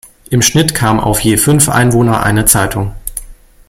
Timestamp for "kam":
0.73-0.99